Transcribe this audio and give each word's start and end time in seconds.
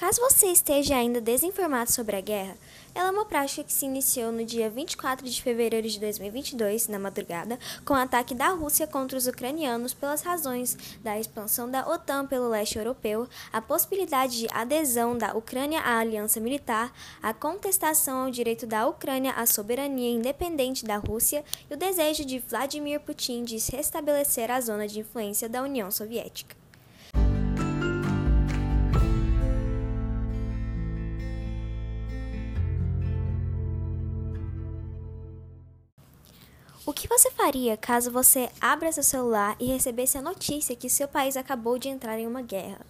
Caso 0.00 0.18
você 0.18 0.46
esteja 0.46 0.96
ainda 0.96 1.20
desinformado 1.20 1.92
sobre 1.92 2.16
a 2.16 2.22
guerra, 2.22 2.56
ela 2.94 3.08
é 3.08 3.10
uma 3.10 3.26
prática 3.26 3.62
que 3.62 3.70
se 3.70 3.84
iniciou 3.84 4.32
no 4.32 4.46
dia 4.46 4.70
24 4.70 5.28
de 5.28 5.42
fevereiro 5.42 5.86
de 5.86 6.00
2022, 6.00 6.88
na 6.88 6.98
madrugada, 6.98 7.58
com 7.84 7.92
o 7.92 7.98
ataque 7.98 8.34
da 8.34 8.48
Rússia 8.48 8.86
contra 8.86 9.18
os 9.18 9.26
ucranianos 9.26 9.92
pelas 9.92 10.22
razões 10.22 10.74
da 11.02 11.20
expansão 11.20 11.70
da 11.70 11.86
OTAN 11.86 12.24
pelo 12.26 12.48
leste 12.48 12.78
europeu, 12.78 13.28
a 13.52 13.60
possibilidade 13.60 14.38
de 14.38 14.48
adesão 14.54 15.18
da 15.18 15.36
Ucrânia 15.36 15.80
à 15.80 15.98
aliança 15.98 16.40
militar, 16.40 16.90
a 17.22 17.34
contestação 17.34 18.24
ao 18.24 18.30
direito 18.30 18.66
da 18.66 18.88
Ucrânia 18.88 19.32
à 19.32 19.44
soberania 19.44 20.12
independente 20.12 20.82
da 20.82 20.96
Rússia 20.96 21.44
e 21.70 21.74
o 21.74 21.76
desejo 21.76 22.24
de 22.24 22.38
Vladimir 22.38 23.00
Putin 23.00 23.44
de 23.44 23.58
restabelecer 23.70 24.50
a 24.50 24.62
zona 24.62 24.88
de 24.88 25.00
influência 25.00 25.46
da 25.46 25.62
União 25.62 25.90
Soviética. 25.90 26.59
Que 37.00 37.08
você 37.08 37.30
faria 37.30 37.78
caso 37.78 38.10
você 38.10 38.50
abra 38.60 38.92
seu 38.92 39.02
celular 39.02 39.56
e 39.58 39.64
recebesse 39.64 40.18
a 40.18 40.22
notícia 40.22 40.76
que 40.76 40.90
seu 40.90 41.08
país 41.08 41.34
acabou 41.34 41.78
de 41.78 41.88
entrar 41.88 42.18
em 42.18 42.26
uma 42.26 42.42
guerra? 42.42 42.84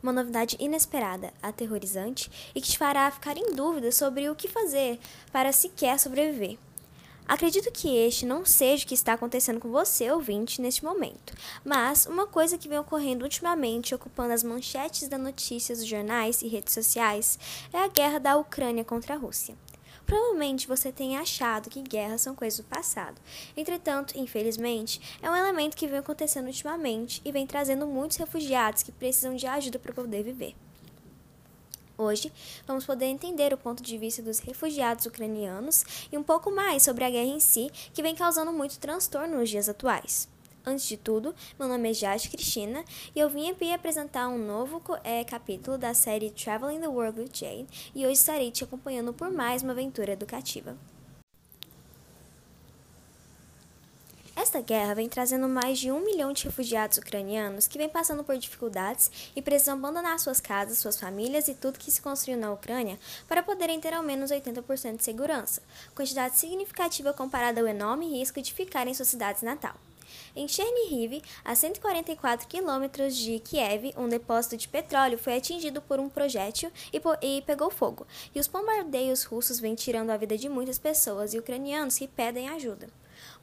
Uma 0.00 0.12
novidade 0.12 0.56
inesperada, 0.60 1.34
aterrorizante 1.42 2.30
e 2.54 2.60
que 2.60 2.68
te 2.70 2.78
fará 2.78 3.10
ficar 3.10 3.36
em 3.36 3.52
dúvida 3.52 3.90
sobre 3.90 4.30
o 4.30 4.36
que 4.36 4.46
fazer 4.46 5.00
para 5.32 5.50
sequer 5.50 5.98
sobreviver. 5.98 6.58
Acredito 7.26 7.72
que 7.72 7.88
este 7.88 8.24
não 8.24 8.46
seja 8.46 8.84
o 8.84 8.86
que 8.86 8.94
está 8.94 9.14
acontecendo 9.14 9.58
com 9.58 9.68
você, 9.68 10.08
ouvinte, 10.12 10.62
neste 10.62 10.84
momento, 10.84 11.34
mas 11.64 12.06
uma 12.06 12.28
coisa 12.28 12.56
que 12.56 12.68
vem 12.68 12.78
ocorrendo 12.78 13.24
ultimamente, 13.24 13.96
ocupando 13.96 14.32
as 14.32 14.44
manchetes 14.44 15.08
das 15.08 15.20
notícias 15.20 15.78
dos 15.78 15.88
jornais 15.88 16.40
e 16.40 16.46
redes 16.46 16.72
sociais, 16.72 17.36
é 17.72 17.78
a 17.78 17.88
guerra 17.88 18.20
da 18.20 18.36
Ucrânia 18.36 18.84
contra 18.84 19.14
a 19.16 19.18
Rússia. 19.18 19.56
Provavelmente 20.06 20.66
você 20.66 20.90
tenha 20.90 21.20
achado 21.20 21.70
que 21.70 21.82
guerras 21.82 22.22
são 22.22 22.34
coisas 22.34 22.58
do 22.58 22.64
passado. 22.64 23.20
Entretanto, 23.56 24.18
infelizmente, 24.18 25.00
é 25.22 25.30
um 25.30 25.36
elemento 25.36 25.76
que 25.76 25.86
vem 25.86 25.98
acontecendo 25.98 26.46
ultimamente 26.46 27.20
e 27.24 27.30
vem 27.30 27.46
trazendo 27.46 27.86
muitos 27.86 28.16
refugiados 28.16 28.82
que 28.82 28.92
precisam 28.92 29.36
de 29.36 29.46
ajuda 29.46 29.78
para 29.78 29.92
poder 29.92 30.22
viver. 30.22 30.54
Hoje, 31.96 32.32
vamos 32.66 32.86
poder 32.86 33.04
entender 33.06 33.52
o 33.52 33.58
ponto 33.58 33.82
de 33.82 33.98
vista 33.98 34.22
dos 34.22 34.38
refugiados 34.38 35.04
ucranianos 35.04 35.84
e 36.10 36.16
um 36.16 36.22
pouco 36.22 36.50
mais 36.50 36.82
sobre 36.82 37.04
a 37.04 37.10
guerra 37.10 37.28
em 37.28 37.40
si, 37.40 37.70
que 37.92 38.02
vem 38.02 38.14
causando 38.14 38.52
muito 38.52 38.78
transtorno 38.78 39.38
nos 39.38 39.50
dias 39.50 39.68
atuais. 39.68 40.26
Antes 40.64 40.86
de 40.86 40.96
tudo, 40.98 41.34
meu 41.58 41.66
nome 41.66 41.90
é 41.90 41.94
Jade 41.94 42.28
Cristina 42.28 42.84
e 43.16 43.18
eu 43.18 43.30
vim 43.30 43.50
aqui 43.50 43.72
apresentar 43.72 44.28
um 44.28 44.36
novo 44.36 44.82
é, 45.02 45.24
capítulo 45.24 45.78
da 45.78 45.94
série 45.94 46.30
Traveling 46.30 46.80
the 46.80 46.88
World 46.88 47.18
with 47.18 47.30
Jade 47.32 47.90
e 47.94 48.04
hoje 48.04 48.12
estarei 48.12 48.50
te 48.50 48.62
acompanhando 48.62 49.12
por 49.14 49.30
mais 49.30 49.62
uma 49.62 49.72
aventura 49.72 50.12
educativa. 50.12 50.76
Esta 54.36 54.60
guerra 54.60 54.94
vem 54.94 55.08
trazendo 55.08 55.48
mais 55.48 55.78
de 55.78 55.90
um 55.90 56.04
milhão 56.04 56.32
de 56.32 56.44
refugiados 56.44 56.98
ucranianos 56.98 57.66
que 57.66 57.78
vêm 57.78 57.88
passando 57.88 58.22
por 58.22 58.36
dificuldades 58.36 59.30
e 59.34 59.40
precisam 59.40 59.74
abandonar 59.74 60.18
suas 60.18 60.40
casas, 60.40 60.78
suas 60.78 60.98
famílias 60.98 61.48
e 61.48 61.54
tudo 61.54 61.78
que 61.78 61.90
se 61.90 62.02
construiu 62.02 62.38
na 62.38 62.52
Ucrânia 62.52 62.98
para 63.26 63.42
poderem 63.42 63.80
ter 63.80 63.94
ao 63.94 64.02
menos 64.02 64.30
80% 64.30 64.96
de 64.96 65.04
segurança, 65.04 65.62
quantidade 65.94 66.36
significativa 66.36 67.14
comparada 67.14 67.60
ao 67.60 67.66
enorme 67.66 68.08
risco 68.10 68.42
de 68.42 68.52
ficar 68.52 68.86
em 68.86 68.94
sua 68.94 69.06
cidade 69.06 69.44
natal. 69.44 69.74
Em 70.34 70.46
Chernihiv, 70.46 71.22
a 71.44 71.54
144 71.54 72.46
quilômetros 72.46 73.16
de 73.16 73.38
Kiev, 73.40 73.92
um 73.96 74.08
depósito 74.08 74.56
de 74.56 74.68
petróleo 74.68 75.18
foi 75.18 75.36
atingido 75.36 75.80
por 75.82 75.98
um 75.98 76.08
projétil 76.08 76.70
e, 76.92 77.00
e 77.26 77.42
pegou 77.42 77.70
fogo, 77.70 78.06
e 78.34 78.40
os 78.40 78.46
bombardeios 78.46 79.24
russos 79.24 79.60
vêm 79.60 79.74
tirando 79.74 80.10
a 80.10 80.16
vida 80.16 80.36
de 80.36 80.48
muitas 80.48 80.78
pessoas 80.78 81.34
e 81.34 81.38
ucranianos 81.38 81.98
que 81.98 82.08
pedem 82.08 82.48
ajuda. 82.48 82.88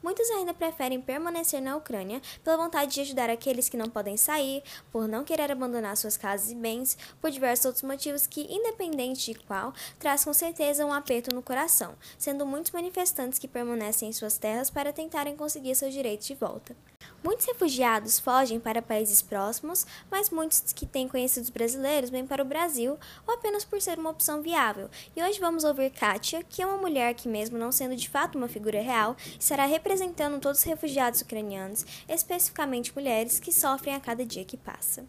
Muitos 0.02 0.30
ainda 0.30 0.54
preferem 0.54 1.00
permanecer 1.00 1.60
na 1.60 1.76
Ucrânia 1.76 2.20
pela 2.44 2.56
vontade 2.56 2.94
de 2.94 3.00
ajudar 3.00 3.30
aqueles 3.30 3.68
que 3.68 3.76
não 3.76 3.88
podem 3.90 4.16
sair, 4.16 4.62
por 4.90 5.08
não 5.08 5.24
querer 5.24 5.50
abandonar 5.50 5.96
suas 5.96 6.16
casas 6.16 6.50
e 6.50 6.54
bens, 6.54 6.96
por 7.20 7.30
diversos 7.30 7.66
outros 7.66 7.82
motivos 7.82 8.26
que, 8.26 8.42
independente 8.42 9.32
de 9.32 9.38
qual, 9.40 9.72
traz 9.98 10.24
com 10.24 10.32
certeza 10.32 10.86
um 10.86 10.92
aperto 10.92 11.34
no 11.34 11.42
coração, 11.42 11.94
sendo 12.16 12.46
muitos 12.46 12.72
manifestantes 12.72 13.38
que 13.38 13.48
permanecem 13.48 14.08
em 14.08 14.12
suas 14.12 14.38
terras 14.38 14.70
para 14.70 14.92
tentarem 14.92 15.36
conseguir 15.36 15.74
seus 15.74 15.92
direitos 15.92 16.26
de 16.26 16.34
volta. 16.34 16.76
Muitos 17.22 17.46
refugiados 17.46 18.18
fogem 18.20 18.60
para 18.60 18.80
países 18.80 19.20
próximos, 19.20 19.84
mas 20.10 20.30
muitos 20.30 20.72
que 20.72 20.86
têm 20.86 21.08
conhecidos 21.08 21.50
brasileiros 21.50 22.10
vêm 22.10 22.24
para 22.24 22.42
o 22.42 22.46
Brasil 22.46 22.96
ou 23.26 23.34
apenas 23.34 23.64
por 23.64 23.82
ser 23.82 23.98
uma 23.98 24.10
opção 24.10 24.40
viável. 24.40 24.88
E 25.16 25.22
hoje 25.22 25.40
vamos 25.40 25.64
ouvir 25.64 25.90
Kátia, 25.90 26.44
que 26.44 26.62
é 26.62 26.66
uma 26.66 26.76
mulher 26.76 27.14
que, 27.14 27.28
mesmo 27.28 27.58
não 27.58 27.72
sendo 27.72 27.96
de 27.96 28.08
fato 28.08 28.38
uma 28.38 28.48
figura 28.48 28.80
real, 28.80 29.16
estará 29.38 29.66
representando 29.66 30.40
todos 30.40 30.60
os 30.60 30.64
refugiados 30.64 31.20
ucranianos, 31.20 31.84
especificamente 32.08 32.94
mulheres 32.94 33.40
que 33.40 33.52
sofrem 33.52 33.94
a 33.94 34.00
cada 34.00 34.24
dia 34.24 34.44
que 34.44 34.56
passa. 34.56 35.04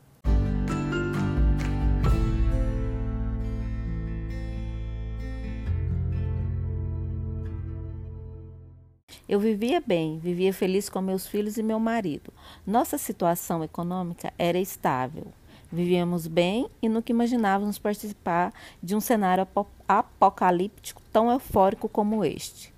Eu 9.30 9.40
vivia 9.40 9.80
bem, 9.80 10.18
vivia 10.18 10.52
feliz 10.52 10.90
com 10.90 11.00
meus 11.02 11.28
filhos 11.28 11.56
e 11.56 11.62
meu 11.62 11.80
marido. 11.80 12.34
Nossa 12.66 12.98
situação 12.98 13.64
econômica 13.64 14.34
era 14.40 14.58
estável. 14.58 15.28
Vivíamos 15.72 16.26
bem 16.26 16.68
e 16.82 16.90
nunca 16.90 17.12
imaginávamos 17.12 17.78
participar 17.78 18.52
de 18.82 18.96
um 18.96 19.00
cenário 19.00 19.48
apocalíptico 19.88 21.00
tão 21.14 21.30
eufórico 21.30 21.88
como 21.88 22.26
este. 22.26 22.74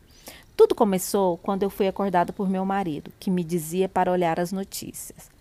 Tudo 0.57 0.75
começou 0.75 1.38
quando 1.38 1.63
eu 1.63 1.69
fui 1.69 1.88
acordada 1.88 2.34
por 2.34 2.50
meu 2.50 2.66
marido, 2.66 3.13
que 3.17 3.31
me 3.31 3.45
dizia 3.45 3.88
para 3.88 4.11
olhar 4.11 4.38
as 4.38 4.51
notícias. 4.51 5.31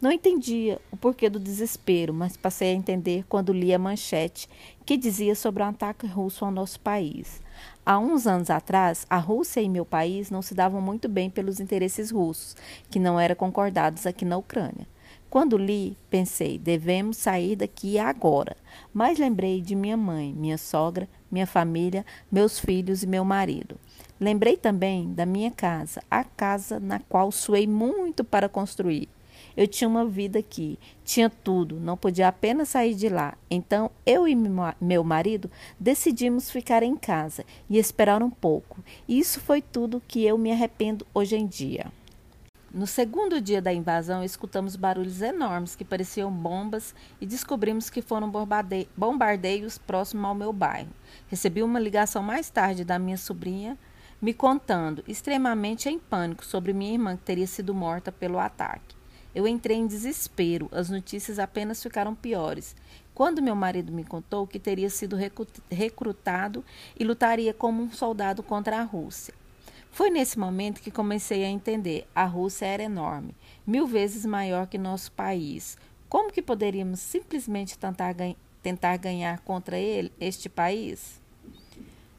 Não 0.00 0.10
entendia 0.10 0.80
o 0.90 0.96
porquê 0.96 1.30
do 1.30 1.38
desespero, 1.38 2.12
mas 2.12 2.36
passei 2.36 2.72
a 2.72 2.74
entender 2.74 3.24
quando 3.28 3.52
li 3.52 3.72
a 3.72 3.78
manchete 3.78 4.48
que 4.84 4.96
dizia 4.96 5.36
sobre 5.36 5.62
o 5.62 5.66
ataque 5.66 6.08
russo 6.08 6.44
ao 6.44 6.50
nosso 6.50 6.80
país. 6.80 7.40
Há 7.84 7.98
uns 7.98 8.26
anos 8.26 8.50
atrás, 8.50 9.06
a 9.08 9.18
Rússia 9.18 9.60
e 9.60 9.68
meu 9.68 9.84
país 9.84 10.30
não 10.30 10.42
se 10.42 10.54
davam 10.54 10.80
muito 10.80 11.08
bem 11.08 11.30
pelos 11.30 11.60
interesses 11.60 12.10
russos, 12.10 12.56
que 12.90 12.98
não 12.98 13.18
eram 13.18 13.36
concordados 13.36 14.06
aqui 14.06 14.24
na 14.24 14.36
Ucrânia. 14.36 14.86
Quando 15.28 15.58
li, 15.58 15.96
pensei, 16.08 16.58
devemos 16.58 17.16
sair 17.16 17.56
daqui 17.56 17.98
agora. 17.98 18.56
Mas 18.92 19.18
lembrei 19.18 19.60
de 19.60 19.74
minha 19.74 19.96
mãe, 19.96 20.32
minha 20.32 20.56
sogra, 20.56 21.08
minha 21.30 21.46
família, 21.46 22.06
meus 22.30 22.58
filhos 22.58 23.02
e 23.02 23.06
meu 23.06 23.24
marido. 23.24 23.78
Lembrei 24.18 24.56
também 24.56 25.12
da 25.12 25.26
minha 25.26 25.50
casa, 25.50 26.02
a 26.10 26.24
casa 26.24 26.80
na 26.80 27.00
qual 27.00 27.30
suei 27.30 27.66
muito 27.66 28.24
para 28.24 28.48
construir. 28.48 29.08
Eu 29.56 29.66
tinha 29.66 29.88
uma 29.88 30.04
vida 30.04 30.38
aqui, 30.38 30.78
tinha 31.04 31.30
tudo, 31.30 31.80
não 31.80 31.96
podia 31.96 32.28
apenas 32.28 32.68
sair 32.68 32.94
de 32.94 33.08
lá. 33.08 33.38
Então 33.50 33.90
eu 34.04 34.28
e 34.28 34.34
meu 34.34 35.02
marido 35.02 35.50
decidimos 35.80 36.50
ficar 36.50 36.82
em 36.82 36.96
casa 36.96 37.44
e 37.70 37.78
esperar 37.78 38.22
um 38.22 38.30
pouco. 38.30 38.84
E 39.08 39.18
isso 39.18 39.40
foi 39.40 39.62
tudo 39.62 40.02
que 40.06 40.24
eu 40.24 40.36
me 40.36 40.52
arrependo 40.52 41.06
hoje 41.14 41.36
em 41.36 41.46
dia. 41.46 41.86
No 42.74 42.86
segundo 42.86 43.40
dia 43.40 43.62
da 43.62 43.72
invasão, 43.72 44.22
escutamos 44.22 44.76
barulhos 44.76 45.22
enormes 45.22 45.74
que 45.74 45.84
pareciam 45.84 46.30
bombas 46.30 46.94
e 47.18 47.24
descobrimos 47.24 47.88
que 47.88 48.02
foram 48.02 48.30
bombardeios 48.94 49.78
próximo 49.78 50.26
ao 50.26 50.34
meu 50.34 50.52
bairro. 50.52 50.90
Recebi 51.28 51.62
uma 51.62 51.80
ligação 51.80 52.22
mais 52.22 52.50
tarde 52.50 52.84
da 52.84 52.98
minha 52.98 53.16
sobrinha 53.16 53.78
me 54.20 54.34
contando, 54.34 55.02
extremamente 55.08 55.88
em 55.88 55.98
pânico, 55.98 56.44
sobre 56.44 56.74
minha 56.74 56.92
irmã 56.92 57.16
que 57.16 57.22
teria 57.22 57.46
sido 57.46 57.74
morta 57.74 58.12
pelo 58.12 58.38
ataque. 58.38 58.94
Eu 59.36 59.46
entrei 59.46 59.76
em 59.76 59.86
desespero, 59.86 60.66
as 60.72 60.88
notícias 60.88 61.38
apenas 61.38 61.82
ficaram 61.82 62.14
piores. 62.14 62.74
Quando 63.14 63.42
meu 63.42 63.54
marido 63.54 63.92
me 63.92 64.02
contou 64.02 64.46
que 64.46 64.58
teria 64.58 64.88
sido 64.88 65.14
recrutado 65.70 66.64
e 66.98 67.04
lutaria 67.04 67.52
como 67.52 67.82
um 67.82 67.92
soldado 67.92 68.42
contra 68.42 68.78
a 68.80 68.82
Rússia. 68.82 69.34
Foi 69.90 70.08
nesse 70.08 70.38
momento 70.38 70.80
que 70.80 70.90
comecei 70.90 71.44
a 71.44 71.50
entender: 71.50 72.08
a 72.14 72.24
Rússia 72.24 72.64
era 72.64 72.84
enorme, 72.84 73.34
mil 73.66 73.86
vezes 73.86 74.24
maior 74.24 74.66
que 74.68 74.78
nosso 74.78 75.12
país. 75.12 75.76
Como 76.08 76.32
que 76.32 76.40
poderíamos 76.40 77.00
simplesmente 77.00 77.76
tentar, 77.76 78.14
tentar 78.62 78.96
ganhar 78.96 79.40
contra 79.40 79.76
ele, 79.76 80.10
este 80.18 80.48
país? 80.48 81.20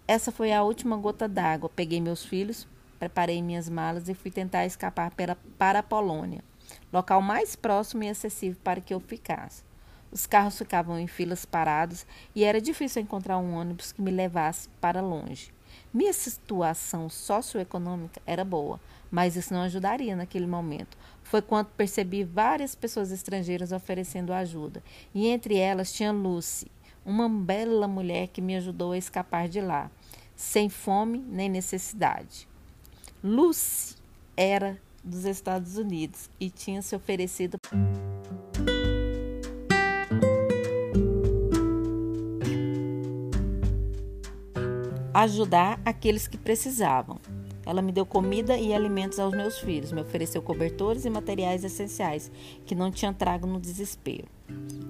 Essa 0.07 0.31
foi 0.31 0.53
a 0.53 0.61
última 0.61 0.95
gota 0.95 1.27
d'água. 1.27 1.67
Peguei 1.67 1.99
meus 1.99 2.23
filhos, 2.23 2.67
preparei 2.99 3.41
minhas 3.41 3.67
malas 3.67 4.07
e 4.07 4.13
fui 4.13 4.29
tentar 4.29 4.67
escapar 4.67 5.09
para, 5.15 5.35
para 5.57 5.79
a 5.79 5.83
Polônia 5.83 6.43
local 6.91 7.21
mais 7.21 7.55
próximo 7.55 8.03
e 8.03 8.09
acessível 8.09 8.59
para 8.63 8.81
que 8.81 8.93
eu 8.93 8.99
ficasse. 8.99 9.63
Os 10.11 10.25
carros 10.25 10.57
ficavam 10.57 10.97
em 10.97 11.07
filas 11.07 11.45
parados 11.45 12.05
e 12.33 12.43
era 12.43 12.61
difícil 12.61 13.01
encontrar 13.01 13.37
um 13.37 13.53
ônibus 13.53 13.91
que 13.91 14.01
me 14.01 14.11
levasse 14.11 14.69
para 14.81 15.01
longe. 15.01 15.51
Minha 15.93 16.13
situação 16.13 17.09
socioeconômica 17.09 18.21
era 18.25 18.43
boa, 18.45 18.79
mas 19.11 19.35
isso 19.35 19.53
não 19.53 19.61
ajudaria 19.61 20.15
naquele 20.15 20.47
momento. 20.47 20.97
Foi 21.23 21.41
quando 21.41 21.67
percebi 21.67 22.23
várias 22.23 22.73
pessoas 22.73 23.11
estrangeiras 23.11 23.71
oferecendo 23.71 24.33
ajuda, 24.33 24.81
e 25.13 25.27
entre 25.27 25.57
elas 25.57 25.91
tinha 25.91 26.11
Lucy, 26.11 26.67
uma 27.05 27.27
bela 27.29 27.87
mulher 27.87 28.27
que 28.27 28.41
me 28.41 28.55
ajudou 28.55 28.93
a 28.93 28.97
escapar 28.97 29.47
de 29.47 29.61
lá, 29.61 29.89
sem 30.35 30.69
fome 30.69 31.19
nem 31.19 31.49
necessidade. 31.49 32.47
Lucy 33.23 33.95
era 34.35 34.79
dos 35.07 35.25
Estados 35.25 35.77
Unidos 35.77 36.29
e 36.39 36.49
tinha 36.49 36.81
se 36.81 36.95
oferecido. 36.95 37.57
ajudar 45.17 45.81
aqueles 45.83 46.27
que 46.27 46.37
precisavam. 46.37 47.19
Ela 47.65 47.81
me 47.81 47.91
deu 47.91 48.05
comida 48.05 48.55
e 48.55 48.71
alimentos 48.71 49.17
aos 49.19 49.35
meus 49.35 49.57
filhos, 49.57 49.91
me 49.91 49.99
ofereceu 49.99 50.43
cobertores 50.43 51.05
e 51.05 51.09
materiais 51.09 51.63
essenciais 51.63 52.31
que 52.67 52.75
não 52.75 52.91
tinham 52.91 53.13
trago 53.13 53.47
no 53.47 53.59
desespero. 53.59 54.27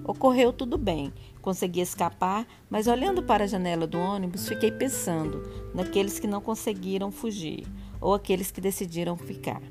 Ocorreu 0.04 0.52
tudo 0.52 0.76
bem, 0.76 1.12
consegui 1.40 1.80
escapar, 1.80 2.46
mas 2.68 2.86
olhando 2.86 3.22
para 3.22 3.44
a 3.44 3.46
janela 3.46 3.86
do 3.86 3.98
ônibus, 3.98 4.46
fiquei 4.46 4.70
pensando 4.70 5.42
naqueles 5.74 6.20
que 6.20 6.26
não 6.26 6.42
conseguiram 6.42 7.10
fugir 7.10 7.66
ou 7.98 8.12
aqueles 8.12 8.50
que 8.50 8.60
decidiram 8.60 9.16
ficar. 9.16 9.62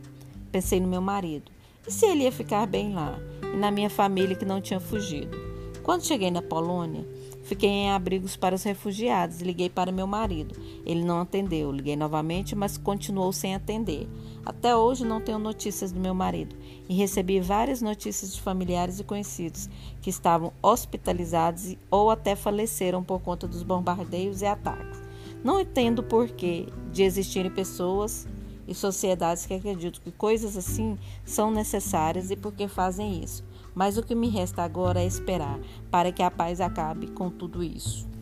Pensei 0.52 0.80
no 0.80 0.88
meu 0.88 1.02
marido. 1.02 1.52
E 1.88 1.92
se 1.92 2.06
ele 2.06 2.24
ia 2.24 2.32
ficar 2.32 2.66
bem 2.66 2.94
lá? 2.94 3.18
E 3.54 3.58
na 3.58 3.72
minha 3.72 3.90
família 3.90 4.36
que 4.36 4.46
não 4.46 4.62
tinha 4.62 4.80
fugido? 4.80 5.38
Quando 5.84 6.06
cheguei 6.06 6.30
na 6.30 6.42
Polônia, 6.42 7.06
Fiquei 7.48 7.70
em 7.70 7.92
abrigos 7.92 8.36
para 8.36 8.56
os 8.56 8.64
refugiados 8.64 9.40
e 9.40 9.46
liguei 9.46 9.70
para 9.70 9.90
meu 9.90 10.06
marido. 10.06 10.54
Ele 10.86 11.02
não 11.02 11.22
atendeu. 11.22 11.72
Liguei 11.72 11.96
novamente, 11.96 12.54
mas 12.54 12.78
continuou 12.78 13.32
sem 13.32 13.56
atender. 13.56 14.06
Até 14.46 14.76
hoje 14.76 15.06
não 15.06 15.22
tenho 15.22 15.40
notícias 15.40 15.94
do 15.94 16.00
meu 16.00 16.14
marido 16.14 16.54
e 16.90 16.94
recebi 16.94 17.40
várias 17.40 17.82
notícias 17.82 18.36
de 18.36 18.42
familiares 18.42 19.00
e 19.00 19.04
conhecidos 19.06 19.70
que 20.02 20.10
estavam 20.10 20.52
hospitalizados 20.62 21.78
ou 21.90 22.12
até 22.12 22.36
faleceram 22.36 23.02
por 23.02 23.22
conta 23.22 23.48
dos 23.48 23.64
bombardeios 23.64 24.42
e 24.42 24.46
ataques. 24.46 25.02
Não 25.42 25.62
entendo 25.62 26.00
o 26.00 26.04
porquê 26.04 26.68
de 26.92 27.04
existirem 27.04 27.50
pessoas 27.50 28.28
e 28.68 28.76
sociedades 28.76 29.46
que 29.46 29.54
acreditam 29.54 30.02
que 30.04 30.12
coisas 30.12 30.58
assim 30.58 30.98
são 31.26 31.50
necessárias 31.50 32.30
e 32.32 32.36
por 32.36 32.54
que 32.54 32.68
fazem 32.68 33.24
isso. 33.24 33.44
Mas 33.74 33.98
o 33.98 34.04
que 34.04 34.16
me 34.16 34.28
resta 34.28 34.64
agora 34.64 35.02
é 35.02 35.06
esperar 35.06 35.60
para 35.90 36.12
que 36.12 36.24
a 36.24 36.32
paz 36.32 36.60
acabe 36.60 37.08
com 37.08 37.30
tudo 37.30 37.64
isso. 37.64 38.17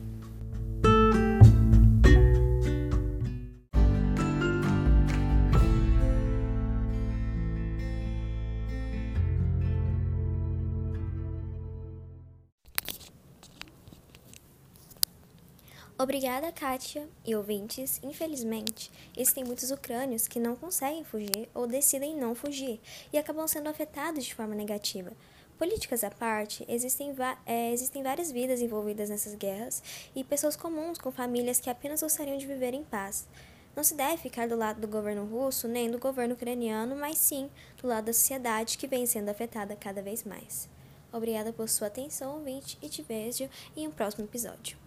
Obrigada, 15.97 16.51
Kátia 16.51 17.07
e 17.25 17.33
ouvintes. 17.37 18.01
Infelizmente, 18.03 18.91
existem 19.15 19.45
muitos 19.45 19.71
ucrânios 19.71 20.27
que 20.27 20.41
não 20.41 20.53
conseguem 20.53 21.05
fugir 21.05 21.47
ou 21.53 21.65
decidem 21.65 22.13
não 22.17 22.35
fugir 22.35 22.81
e 23.13 23.17
acabam 23.17 23.47
sendo 23.47 23.69
afetados 23.69 24.25
de 24.25 24.35
forma 24.35 24.53
negativa. 24.53 25.13
Políticas 25.57 26.03
à 26.03 26.11
parte, 26.11 26.65
existem, 26.67 27.15
é, 27.45 27.71
existem 27.71 28.03
várias 28.03 28.29
vidas 28.29 28.59
envolvidas 28.59 29.09
nessas 29.09 29.35
guerras 29.35 29.81
e 30.13 30.21
pessoas 30.21 30.57
comuns 30.57 30.97
com 30.97 31.11
famílias 31.11 31.61
que 31.61 31.69
apenas 31.69 32.01
gostariam 32.01 32.37
de 32.37 32.45
viver 32.45 32.73
em 32.73 32.83
paz. 32.83 33.25
Não 33.73 33.81
se 33.81 33.95
deve 33.95 34.17
ficar 34.17 34.49
do 34.49 34.57
lado 34.57 34.81
do 34.81 34.89
governo 34.89 35.23
russo 35.23 35.65
nem 35.65 35.89
do 35.89 35.97
governo 35.97 36.33
ucraniano, 36.33 36.93
mas 36.97 37.17
sim 37.17 37.49
do 37.81 37.87
lado 37.87 38.05
da 38.05 38.13
sociedade 38.13 38.77
que 38.77 38.85
vem 38.85 39.05
sendo 39.05 39.29
afetada 39.29 39.77
cada 39.77 40.01
vez 40.01 40.25
mais. 40.25 40.67
Obrigada 41.09 41.53
por 41.53 41.69
sua 41.69 41.87
atenção, 41.87 42.35
ouvinte, 42.35 42.77
e 42.81 42.89
te 42.89 43.01
vejo 43.01 43.49
em 43.77 43.87
um 43.87 43.91
próximo 43.91 44.25
episódio. 44.25 44.77